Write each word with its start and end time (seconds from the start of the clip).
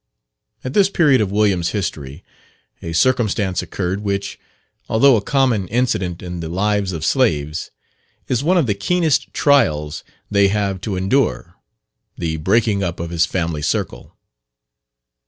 At 0.63 0.73
this 0.73 0.89
period 0.89 1.21
of 1.21 1.29
William's 1.31 1.73
history, 1.77 2.23
a 2.81 2.91
circumstance 2.91 3.61
occurred, 3.61 3.99
which, 3.99 4.39
although 4.89 5.15
a 5.15 5.21
common 5.21 5.67
incident 5.67 6.23
in 6.23 6.39
the 6.39 6.49
lives 6.49 6.91
of 6.91 7.05
slaves, 7.05 7.69
is 8.27 8.43
one 8.43 8.57
of 8.57 8.65
the 8.65 8.73
keenest 8.73 9.31
trials 9.31 10.03
they 10.31 10.47
have 10.47 10.81
to 10.81 10.95
endure 10.95 11.53
the 12.17 12.37
breaking 12.37 12.81
up 12.81 12.99
of 12.99 13.11
his 13.11 13.27
family 13.27 13.61
circle. 13.61 14.17